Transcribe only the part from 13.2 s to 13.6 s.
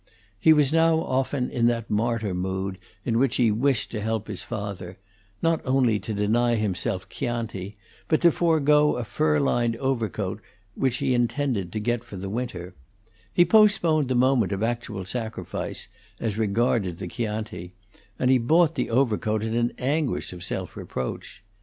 He